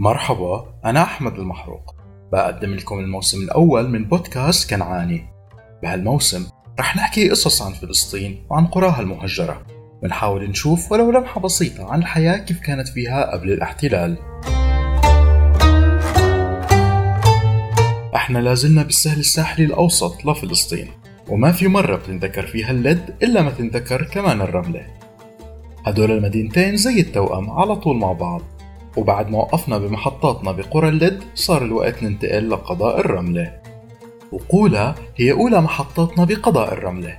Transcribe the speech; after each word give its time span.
مرحبا 0.00 0.66
أنا 0.84 1.02
أحمد 1.02 1.38
المحروق. 1.38 1.94
بقدم 2.32 2.74
لكم 2.74 2.98
الموسم 2.98 3.42
الأول 3.42 3.90
من 3.90 4.04
بودكاست 4.04 4.70
كنعاني. 4.70 5.26
بهالموسم 5.82 6.46
رح 6.80 6.96
نحكي 6.96 7.30
قصص 7.30 7.62
عن 7.62 7.72
فلسطين 7.72 8.46
وعن 8.50 8.66
قراها 8.66 9.00
المهجرة. 9.00 9.66
ونحاول 10.02 10.50
نشوف 10.50 10.92
ولو 10.92 11.10
لمحة 11.10 11.40
بسيطة 11.40 11.92
عن 11.92 11.98
الحياة 11.98 12.36
كيف 12.36 12.60
كانت 12.60 12.88
فيها 12.88 13.32
قبل 13.32 13.52
الاحتلال. 13.52 14.18
إحنا 18.14 18.38
لازلنا 18.38 18.82
بالسهل 18.82 19.18
الساحلي 19.18 19.64
الأوسط 19.64 20.24
لفلسطين 20.24 20.88
وما 21.28 21.52
في 21.52 21.68
مرة 21.68 21.96
بتنذكر 21.96 22.46
فيها 22.46 22.70
اللد 22.70 23.16
إلا 23.22 23.42
ما 23.42 23.50
تنذكر 23.50 24.02
كمان 24.02 24.40
الرملة. 24.40 24.86
هدول 25.86 26.10
المدينتين 26.10 26.76
زي 26.76 27.00
التوأم 27.00 27.50
على 27.50 27.76
طول 27.76 27.96
مع 27.96 28.12
بعض. 28.12 28.42
وبعد 28.98 29.30
ما 29.30 29.38
وقفنا 29.38 29.78
بمحطاتنا 29.78 30.52
بقرى 30.52 30.88
اللد 30.88 31.24
صار 31.34 31.62
الوقت 31.62 32.02
ننتقل 32.02 32.50
لقضاء 32.50 33.00
الرملة. 33.00 33.52
وقولا 34.32 34.94
هي 35.16 35.32
أولى 35.32 35.60
محطاتنا 35.60 36.24
بقضاء 36.24 36.72
الرملة. 36.72 37.18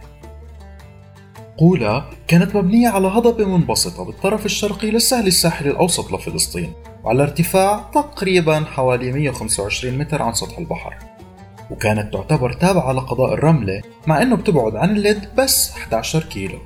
قولا 1.57 2.03
كانت 2.27 2.55
مبنية 2.55 2.89
على 2.89 3.07
هضبة 3.07 3.45
منبسطة 3.45 4.05
بالطرف 4.05 4.45
الشرقي 4.45 4.91
للسهل 4.91 5.27
الساحلي 5.27 5.69
الأوسط 5.69 6.11
لفلسطين 6.11 6.73
وعلى 7.03 7.23
ارتفاع 7.23 7.89
تقريبا 7.93 8.65
حوالي 8.65 9.11
125 9.11 9.97
متر 9.97 10.21
عن 10.21 10.33
سطح 10.33 10.57
البحر. 10.57 10.95
وكانت 11.71 12.13
تعتبر 12.13 12.53
تابعة 12.53 12.91
لقضاء 12.91 13.33
الرملة 13.33 13.81
مع 14.07 14.21
أنه 14.21 14.35
بتبعد 14.35 14.75
عن 14.75 14.89
اللد 14.89 15.29
بس 15.37 15.71
11 15.71 16.23
كيلو. 16.23 16.59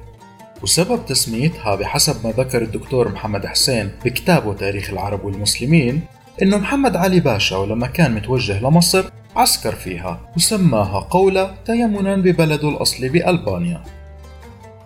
وسبب 0.63 1.05
تسميتها 1.05 1.75
بحسب 1.75 2.27
ما 2.27 2.31
ذكر 2.31 2.61
الدكتور 2.61 3.09
محمد 3.09 3.45
حسين 3.45 3.91
بكتابه 4.05 4.53
تاريخ 4.53 4.89
العرب 4.89 5.25
والمسلمين 5.25 6.01
إنه 6.41 6.57
محمد 6.57 6.95
علي 6.95 7.19
باشا 7.19 7.57
ولما 7.57 7.87
كان 7.87 8.15
متوجه 8.15 8.59
لمصر 8.59 9.05
عسكر 9.35 9.75
فيها 9.75 10.19
وسماها 10.35 10.99
قولة 10.99 11.55
تيمنا 11.65 12.15
ببلده 12.15 12.69
الأصلي 12.69 13.09
بألبانيا. 13.09 13.83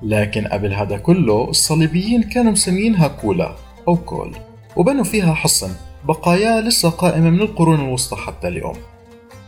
لكن 0.03 0.47
قبل 0.47 0.73
هذا 0.73 0.97
كله 0.97 1.49
الصليبيين 1.49 2.23
كانوا 2.23 2.51
مسمينها 2.51 3.07
كولا 3.07 3.55
أو 3.87 3.95
كول 3.95 4.35
وبنوا 4.75 5.03
فيها 5.03 5.33
حصن 5.33 5.71
بقايا 6.03 6.61
لسه 6.61 6.89
قائمة 6.89 7.29
من 7.29 7.41
القرون 7.41 7.79
الوسطى 7.79 8.15
حتى 8.15 8.47
اليوم. 8.47 8.75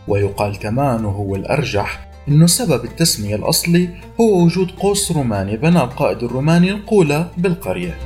ويقال 0.07 0.59
كمان 0.59 1.05
وهو 1.05 1.35
الأرجح 1.35 2.08
إنه 2.27 2.47
سبب 2.47 2.85
التسمية 2.85 3.35
الأصلي 3.35 3.89
هو 4.21 4.43
وجود 4.43 4.71
قوس 4.71 5.11
روماني 5.11 5.57
بنى 5.57 5.83
القائد 5.83 6.23
الروماني 6.23 6.71
القولة 6.71 7.27
بالقرية. 7.37 7.97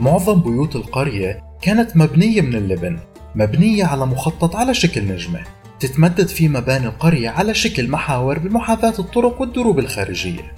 معظم 0.00 0.40
بيوت 0.40 0.76
القرية 0.76 1.42
كانت 1.62 1.96
مبنية 1.96 2.40
من 2.40 2.54
اللبن 2.54 2.98
مبنية 3.34 3.84
على 3.84 4.06
مخطط 4.06 4.56
على 4.56 4.74
شكل 4.74 5.04
نجمة 5.04 5.40
تتمدد 5.80 6.28
في 6.28 6.48
مباني 6.48 6.86
القرية 6.86 7.28
على 7.28 7.54
شكل 7.54 7.90
محاور 7.90 8.38
بمحاذاة 8.38 8.94
الطرق 8.98 9.40
والدروب 9.40 9.78
الخارجية. 9.78 10.52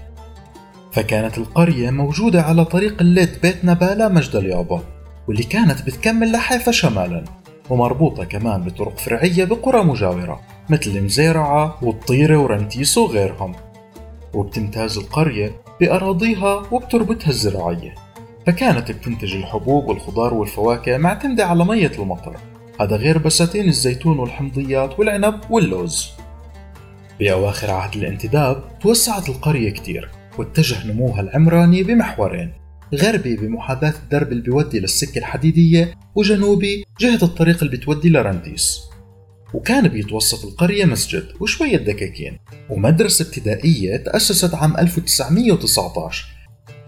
فكانت 0.92 1.38
القرية 1.38 1.90
موجودة 1.90 2.42
على 2.42 2.64
طريق 2.64 3.00
الليد 3.00 3.30
بيت 3.42 3.64
نبالة 3.64 4.08
مجد 4.08 4.36
اليابا 4.36 4.82
واللي 5.28 5.42
كانت 5.42 5.82
بتكمل 5.86 6.32
لحيفا 6.32 6.72
شمالا. 6.72 7.24
ومربوطة 7.70 8.24
كمان 8.24 8.62
بطرق 8.62 8.98
فرعية 8.98 9.44
بقرى 9.44 9.84
مجاورة 9.84 10.40
مثل 10.68 11.04
مزيرعة 11.04 11.78
والطيرة 11.82 12.38
ورنتيس 12.38 12.98
وغيرهم. 12.98 13.54
وبتمتاز 14.34 14.98
القرية 14.98 15.52
بأراضيها 15.80 16.62
وبتربتها 16.72 17.28
الزراعية. 17.28 17.94
فكانت 18.46 18.90
بتنتج 18.90 19.36
الحبوب 19.36 19.88
والخضار 19.88 20.34
والفواكه 20.34 20.96
معتمدة 20.96 21.46
على 21.46 21.64
مية 21.64 21.92
المطر. 21.98 22.36
هذا 22.80 22.96
غير 22.96 23.18
بساتين 23.18 23.68
الزيتون 23.68 24.18
والحمضيات 24.18 24.98
والعنب 24.98 25.40
واللوز. 25.50 26.10
بأواخر 27.20 27.70
عهد 27.70 27.96
الانتداب 27.96 28.78
توسعت 28.80 29.28
القرية 29.28 29.70
كتير 29.70 30.10
واتجه 30.38 30.92
نموها 30.92 31.20
العمراني 31.20 31.82
بمحورين. 31.82 32.52
غربي 32.94 33.36
بمحاذاة 33.36 33.94
الدرب 34.04 34.32
اللي 34.32 34.42
بيودي 34.42 34.80
للسكة 34.80 35.18
الحديدية 35.18 35.94
وجنوبي 36.14 36.84
جهة 37.00 37.18
الطريق 37.22 37.62
اللي 37.62 37.76
بتودي 37.76 38.08
لرنديس. 38.10 38.80
وكان 39.54 39.88
بيتوسط 39.88 40.44
القرية 40.44 40.84
مسجد 40.84 41.24
وشوية 41.40 41.76
دكاكين 41.76 42.38
ومدرسة 42.70 43.24
ابتدائية 43.24 43.96
تأسست 43.96 44.54
عام 44.54 44.76
1919 44.76 46.26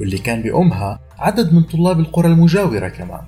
واللي 0.00 0.18
كان 0.18 0.42
بأمها 0.42 1.00
عدد 1.18 1.52
من 1.52 1.62
طلاب 1.62 2.00
القرى 2.00 2.28
المجاورة 2.28 2.88
كمان. 2.88 3.22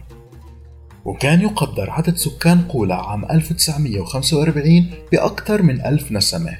وكان 1.04 1.40
يقدر 1.40 1.90
عدد 1.90 2.16
سكان 2.16 2.60
قولة 2.60 2.94
عام 2.94 3.24
1945 3.24 4.90
بأكثر 5.12 5.62
من 5.62 5.86
ألف 5.86 6.12
نسمة. 6.12 6.58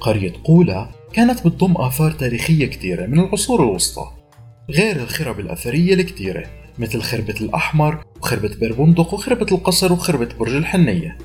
قرية 0.00 0.32
قولة 0.44 0.90
كانت 1.12 1.46
بتضم 1.46 1.74
آثار 1.76 2.10
تاريخية 2.10 2.66
كثيرة 2.66 3.06
من 3.06 3.18
العصور 3.20 3.62
الوسطى. 3.62 4.21
غير 4.72 4.96
الخرب 4.96 5.40
الأثرية 5.40 5.94
الكتيرة 5.94 6.44
مثل 6.78 7.02
خربة 7.02 7.34
الأحمر 7.40 8.04
وخربة 8.20 8.54
بير 8.60 8.72
بندق 8.72 9.14
وخربة 9.14 9.46
القصر 9.52 9.92
وخربة 9.92 10.28
برج 10.38 10.54
الحنية. 10.54 11.18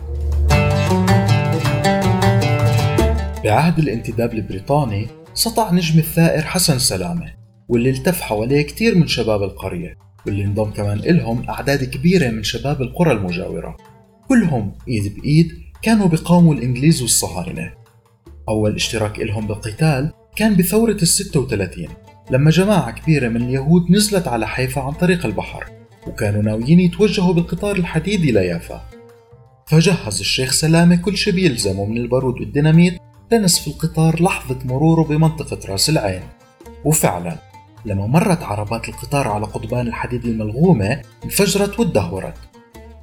بعهد 3.44 3.80
الانتداب 3.80 4.34
البريطاني 4.34 5.08
سطع 5.34 5.72
نجم 5.72 6.00
الثائر 6.00 6.42
حسن 6.42 6.80
سلامة 6.80 7.34
واللي 7.70 7.90
التف 7.90 8.22
حواليه 8.22 8.62
كتير 8.62 8.96
من 8.96 9.08
شباب 9.08 9.44
القرية 9.44 9.98
واللي 10.26 10.44
انضم 10.44 10.72
كمان 10.72 11.00
إلهم 11.00 11.50
أعداد 11.50 11.84
كبيرة 11.84 12.30
من 12.30 12.44
شباب 12.44 12.82
القرى 12.82 13.12
المجاورة. 13.12 13.78
كلهم 14.28 14.74
إيد 14.88 15.16
بإيد 15.16 15.52
كانوا 15.82 16.08
بيقاوموا 16.08 16.54
الإنجليز 16.54 17.02
والصهاينة. 17.02 17.74
أول 18.50 18.76
اشتراك 18.76 19.20
إلهم 19.20 19.48
بالقتال 19.48 20.12
كان 20.36 20.56
بثورة 20.56 20.98
الستة 21.02 21.40
وثلاثين. 21.40 21.90
لما 22.32 22.52
جماعة 22.52 22.92
كبيرة 22.92 23.30
من 23.30 23.42
اليهود 23.42 23.92
نزلت 23.92 24.28
على 24.28 24.48
حيفا 24.48 24.82
عن 24.82 24.92
طريق 24.92 25.26
البحر 25.26 25.66
وكانوا 26.08 26.42
ناويين 26.42 26.80
يتوجهوا 26.80 27.34
بالقطار 27.34 27.76
الحديدي 27.76 28.32
ليافا 28.32 28.82
فجهز 29.66 30.20
الشيخ 30.20 30.52
سلامة 30.52 30.96
كل 30.96 31.18
شي 31.18 31.32
بيلزمه 31.32 31.86
من 31.86 31.98
البارود 31.98 32.42
والديناميت 32.42 33.02
لنسف 33.32 33.68
القطار 33.68 34.24
لحظة 34.24 34.60
مروره 34.66 35.04
بمنطقة 35.04 35.72
راس 35.72 35.90
العين. 35.90 36.22
وفعلا 36.86 37.38
لما 37.86 38.08
مرت 38.08 38.44
عربات 38.44 38.90
القطار 38.90 39.28
على 39.28 39.46
قضبان 39.46 39.88
الحديد 39.88 40.26
الملغومة 40.26 41.02
انفجرت 41.26 41.80
وادهورت 41.80 42.38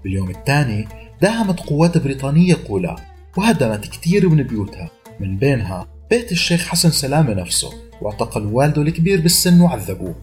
باليوم 0.04 0.30
الثاني 0.30 0.88
داهمت 1.22 1.60
قوات 1.60 1.98
بريطانية 1.98 2.56
قولا 2.68 2.96
وهدمت 3.36 3.86
كتير 3.86 4.28
من 4.28 4.42
بيوتها. 4.42 4.90
من 5.20 5.36
بينها 5.36 5.93
بيت 6.10 6.32
الشيخ 6.32 6.66
حسن 6.66 6.90
سلامة 6.90 7.34
نفسه 7.34 7.72
واعتقلوا 8.02 8.50
والده 8.52 8.82
الكبير 8.82 9.20
بالسن 9.20 9.60
وعذبوه. 9.60 10.14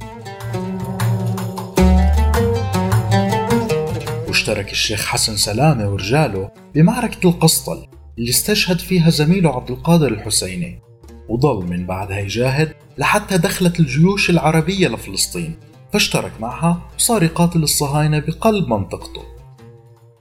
واشترك 4.27 4.71
الشيخ 4.71 5.05
حسن 5.05 5.35
سلامة 5.35 5.89
ورجاله 5.89 6.51
بمعركة 6.75 7.29
القسطل 7.29 7.87
اللي 8.17 8.29
استشهد 8.29 8.79
فيها 8.79 9.09
زميله 9.09 9.55
عبد 9.55 9.71
القادر 9.71 10.07
الحسيني 10.07 10.81
وضل 11.29 11.65
من 11.65 11.85
بعدها 11.85 12.19
يجاهد 12.19 12.73
لحتى 12.97 13.37
دخلت 13.37 13.79
الجيوش 13.79 14.29
العربية 14.29 14.87
لفلسطين 14.87 15.55
فاشترك 15.93 16.31
معها 16.39 16.81
وصار 16.95 17.23
يقاتل 17.23 17.63
الصهاينة 17.63 18.19
بقلب 18.19 18.67
منطقته. 18.67 19.21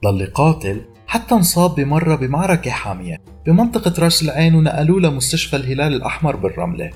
ضل 0.03 0.21
يقاتل 0.21 0.81
حتى 1.11 1.35
انصاب 1.35 1.75
بمرة 1.75 2.15
بمعركة 2.15 2.71
حامية. 2.71 3.17
بمنطقة 3.45 4.03
راس 4.03 4.21
العين 4.21 4.55
ونقلوه 4.55 4.99
لمستشفى 5.01 5.55
الهلال 5.55 5.93
الأحمر 5.93 6.35
بالرملة 6.35 6.91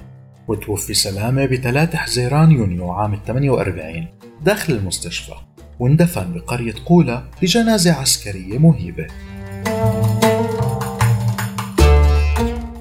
وتوفي 0.47 0.93
سلامة 0.93 1.45
بثلاثة 1.45 1.97
حزيران 1.97 2.51
يونيو 2.51 2.91
عام 2.91 3.19
48 3.27 4.07
داخل 4.41 4.73
المستشفى 4.73 5.33
واندفن 5.79 6.33
بقرية 6.33 6.73
قولة 6.85 7.23
بجنازة 7.41 7.93
عسكرية 7.93 8.57
مهيبة. 8.57 9.07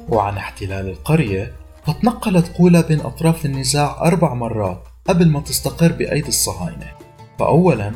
وعن 0.08 0.36
احتلال 0.36 0.88
القرية 0.88 1.52
فتنقلت 1.86 2.48
قولة 2.58 2.81
بين 2.81 3.00
أطراف 3.00 3.46
النزاع 3.46 4.00
أربع 4.00 4.34
مرات 4.34 4.82
قبل 5.08 5.28
ما 5.28 5.40
تستقر 5.40 5.92
بأيدي 5.92 6.28
الصهاينة. 6.28 6.90
فأولا 7.38 7.92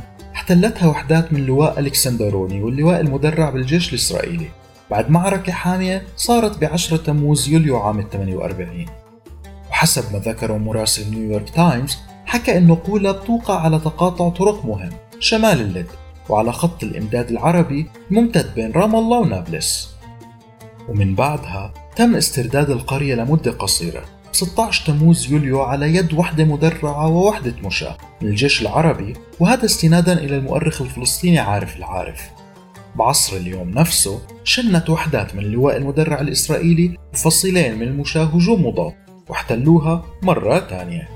احتلتها 0.49 0.87
وحدات 0.89 1.33
من 1.33 1.47
لواء 1.47 1.81
ألكسندروني 1.81 2.63
واللواء 2.63 3.01
المدرع 3.01 3.51
بالجيش 3.51 3.89
الإسرائيلي. 3.89 4.49
بعد 4.91 5.11
معركة 5.11 5.53
حامية 5.53 6.03
صارت 6.17 6.59
بعشرة 6.59 6.97
تموز 6.97 7.49
يوليو 7.49 7.77
عام 7.77 8.09
48 8.13 8.87
وحسب 9.71 10.13
ما 10.13 10.19
ذكره 10.19 10.57
مراسل 10.57 11.11
نيويورك 11.11 11.51
تايمز 11.51 11.99
حكى 12.27 12.59
انه 12.59 12.79
قولة 12.87 13.13
بتوقع 13.13 13.61
على 13.61 13.79
تقاطع 13.79 14.29
طرق 14.29 14.65
مهم 14.67 14.91
شمال 15.21 15.61
اللد 15.61 15.87
وعلى 16.29 16.53
خط 16.53 16.85
الإمداد 16.85 17.31
العربي 17.31 17.87
ممتد 18.11 18.55
بين 18.55 18.73
رام 18.73 18.97
الله 18.97 19.19
ونابلس. 19.19 19.91
ومن 20.89 21.15
بعدها 21.15 21.75
تم 21.97 22.17
استرداد 22.17 22.71
القرية 22.71 23.15
لمدة 23.15 23.51
قصيرة. 23.51 24.05
16 24.39 24.87
تموز 24.87 25.33
يوليو 25.33 25.63
على 25.63 25.95
يد 25.95 26.15
وحدة 26.15 26.45
مدرعة 26.45 27.09
ووحدة 27.09 27.55
مشاة 27.65 27.97
من 28.23 28.29
الجيش 28.29 28.63
العربي 28.63 29.15
وهذا 29.41 29.65
استنادا 29.65 30.13
إلى 30.13 30.37
المؤرخ 30.37 30.83
الفلسطيني 30.83 31.39
عارف 31.39 31.77
العارف. 31.77 32.31
بعصر 32.95 33.37
اليوم 33.37 33.71
نفسه 33.71 34.21
شنت 34.45 34.91
وحدات 34.91 35.35
من 35.35 35.43
اللواء 35.43 35.77
المدرع 35.77 36.21
الإسرائيلي 36.21 36.97
وفصيلين 37.15 37.79
من 37.79 37.83
المشاة 37.83 38.25
هجوم 38.25 38.67
مضاد 38.67 38.93
واحتلوها 39.29 40.05
مرة 40.23 40.59
تانية. 40.59 41.09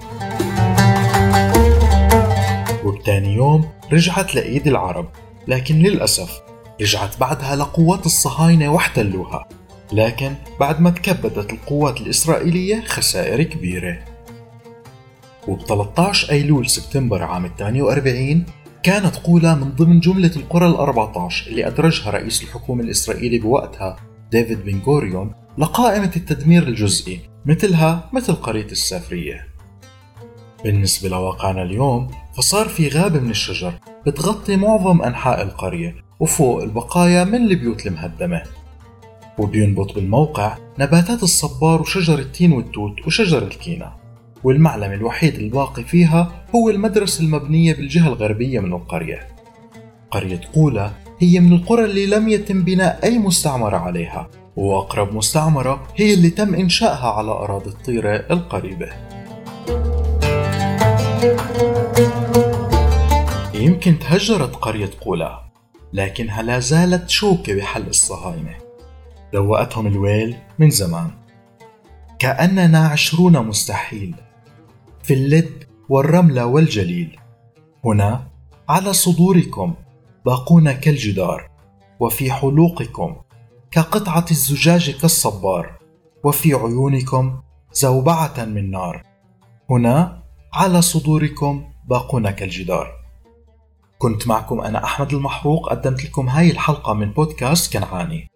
وبتاني 2.84 3.34
يوم 3.34 3.68
رجعت 3.92 4.34
لإيد 4.34 4.66
العرب 4.66 5.08
لكن 5.48 5.78
للأسف 5.78 6.40
رجعت 6.80 7.20
بعدها 7.20 7.56
لقوات 7.56 8.06
الصهاينة 8.06 8.68
واحتلوها. 8.68 9.48
لكن 9.92 10.34
بعد 10.60 10.80
ما 10.80 10.90
تكبدت 10.90 11.52
القوات 11.52 12.00
الإسرائيلية 12.00 12.80
خسائر 12.80 13.42
كبيرة. 13.42 13.98
وب 15.48 15.60
13 15.60 16.30
أيلول 16.30 16.70
سبتمبر 16.70 17.22
عام 17.22 17.50
48 17.58 18.46
كانت 18.82 19.16
قولا 19.16 19.54
من 19.54 19.70
ضمن 19.70 20.00
جملة 20.00 20.30
القرى 20.36 20.66
ال 20.66 20.76
14 20.76 21.50
اللي 21.50 21.66
أدرجها 21.66 22.10
رئيس 22.10 22.42
الحكومة 22.42 22.82
الإسرائيلي 22.82 23.38
بوقتها 23.38 23.96
ديفيد 24.30 24.64
بن 24.64 24.80
غوريون 24.86 25.34
لقائمة 25.58 26.10
التدمير 26.16 26.62
الجزئي 26.62 27.20
مثلها 27.46 28.10
مثل 28.12 28.32
قرية 28.32 28.66
السافرية. 28.66 29.48
بالنسبة 30.64 31.08
لواقعنا 31.08 31.62
اليوم 31.62 32.10
فصار 32.36 32.68
في 32.68 32.88
غابة 32.88 33.20
من 33.20 33.30
الشجر 33.30 33.74
بتغطي 34.06 34.56
معظم 34.56 35.02
أنحاء 35.02 35.42
القرية 35.42 35.94
وفوق 36.20 36.62
البقايا 36.62 37.24
من 37.24 37.34
البيوت 37.34 37.86
المهدمة. 37.86 38.42
وبينبت 39.38 39.94
بالموقع 39.94 40.56
نباتات 40.78 41.22
الصبار 41.22 41.80
وشجر 41.80 42.18
التين 42.18 42.52
والتوت 42.52 43.06
وشجر 43.06 43.42
الكينا 43.42 43.92
والمعلم 44.44 44.92
الوحيد 44.92 45.34
الباقي 45.34 45.84
فيها 45.84 46.44
هو 46.54 46.70
المدرسة 46.70 47.24
المبنية 47.24 47.74
بالجهة 47.74 48.08
الغربية 48.08 48.60
من 48.60 48.72
القرية. 48.72 49.28
قرية 50.10 50.40
قولا 50.54 50.90
هي 51.18 51.40
من 51.40 51.52
القرى 51.52 51.84
اللي 51.84 52.06
لم 52.06 52.28
يتم 52.28 52.62
بناء 52.62 53.00
أي 53.04 53.18
مستعمرة 53.18 53.76
عليها 53.76 54.28
وأقرب 54.56 55.14
مستعمرة 55.14 55.86
هي 55.96 56.14
اللي 56.14 56.30
تم 56.30 56.54
إنشائها 56.54 57.10
على 57.10 57.30
أراضي 57.30 57.70
الطيرة 57.70 58.16
القريبة. 58.30 58.88
يمكن 63.54 63.98
تهجرت 63.98 64.56
قرية 64.56 64.90
قولا 65.00 65.42
لكنها 65.92 66.42
لا 66.42 66.58
زالت 66.58 67.10
شوكة 67.10 67.54
بحل 67.54 67.86
الصهاينة. 67.86 68.71
دوقتهم 69.32 69.86
الويل 69.86 70.36
من 70.58 70.70
زمان. 70.70 71.10
كأننا 72.18 72.88
عشرون 72.88 73.46
مستحيل 73.46 74.14
في 75.02 75.14
اللد 75.14 75.64
والرملة 75.88 76.46
والجليل. 76.46 77.18
هنا 77.84 78.28
على 78.68 78.92
صدوركم 78.92 79.74
باقون 80.26 80.72
كالجدار 80.72 81.50
وفي 82.00 82.32
حلوقكم 82.32 83.16
كقطعة 83.70 84.24
الزجاج 84.30 84.90
كالصبار 84.90 85.78
وفي 86.24 86.54
عيونكم 86.54 87.40
زوبعة 87.72 88.44
من 88.44 88.70
نار. 88.70 89.02
هنا 89.70 90.22
على 90.52 90.82
صدوركم 90.82 91.64
باقون 91.88 92.30
كالجدار. 92.30 92.92
كنت 93.98 94.28
معكم 94.28 94.60
أنا 94.60 94.84
أحمد 94.84 95.12
المحروق 95.12 95.70
قدمت 95.70 96.04
لكم 96.04 96.28
هاي 96.28 96.50
الحلقة 96.50 96.94
من 96.94 97.10
بودكاست 97.10 97.72
كنعاني. 97.72 98.31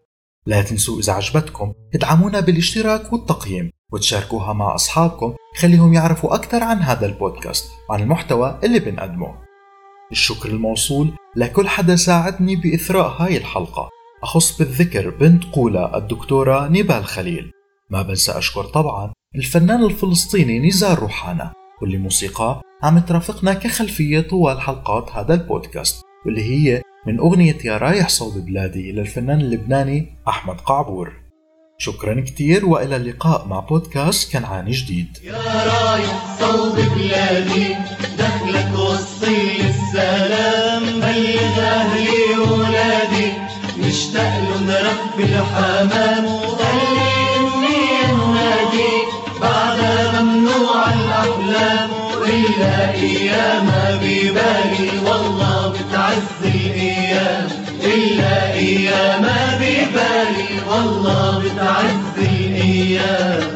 لا 0.46 0.62
تنسوا 0.62 1.00
إذا 1.00 1.12
عجبتكم 1.12 1.72
ادعمونا 1.94 2.40
بالاشتراك 2.40 3.12
والتقييم 3.12 3.70
وتشاركوها 3.92 4.52
مع 4.52 4.74
أصحابكم 4.74 5.34
خليهم 5.56 5.94
يعرفوا 5.94 6.34
أكثر 6.34 6.62
عن 6.62 6.78
هذا 6.78 7.06
البودكاست 7.06 7.70
وعن 7.90 8.02
المحتوى 8.02 8.58
اللي 8.64 8.78
بنقدمه. 8.78 9.34
الشكر 10.12 10.48
الموصول 10.48 11.12
لكل 11.36 11.68
حدا 11.68 11.96
ساعدني 11.96 12.56
بإثراء 12.56 13.08
هاي 13.08 13.36
الحلقة. 13.36 13.88
أخص 14.22 14.58
بالذكر 14.58 15.10
بنت 15.10 15.44
قولة 15.44 15.96
الدكتورة 15.96 16.68
نيبال 16.68 17.04
خليل. 17.04 17.50
ما 17.90 18.02
بنسى 18.02 18.32
أشكر 18.32 18.64
طبعا 18.64 19.12
الفنان 19.36 19.84
الفلسطيني 19.84 20.68
نزار 20.68 20.98
روحانا 20.98 21.52
واللي 21.82 21.98
موسيقاه 21.98 22.62
عم 22.82 22.98
ترافقنا 22.98 23.54
كخلفية 23.54 24.20
طوال 24.20 24.60
حلقات 24.60 25.10
هذا 25.10 25.34
البودكاست 25.34 26.02
واللي 26.26 26.42
هي 26.42 26.82
من 27.06 27.18
أغنية 27.18 27.58
يا 27.64 27.76
رايح 27.76 28.08
صوب 28.08 28.38
بلادي 28.38 28.92
للفنان 28.92 29.40
اللبناني 29.40 30.06
أحمد 30.28 30.60
قعبور. 30.60 31.12
شكرا 31.78 32.20
كتير 32.20 32.66
وإلى 32.66 32.96
اللقاء 32.96 33.46
مع 33.46 33.60
بودكاست 33.60 34.32
كنعاني 34.32 34.70
جديد. 34.70 35.18
يا 35.24 35.32
رايح 35.32 36.38
صوب 36.40 36.74
بلادي 36.74 37.74
دخلك 38.18 38.78
وصي 38.78 39.60
السلام. 39.60 40.82
بلغ 41.00 41.60
أهلي 41.60 42.38
وولادي 42.38 43.32
مشتاق 43.78 44.38
لهم 44.38 44.70
رب 44.70 45.20
الحمام. 45.20 46.24
وقلبي 46.24 47.14
إني 47.36 48.12
أنادي 48.12 48.94
بعدها 49.40 50.22
ممنوع 50.22 50.94
الأحلام. 50.94 51.90
إلا 52.26 52.94
أيام 52.94 53.66
ببالي 54.02 54.65
إلا 58.26 58.52
أيام 58.52 59.22
ببالي 59.60 60.60
والله 60.70 61.38
بتعز 61.38 62.18
الأيام 62.18 63.55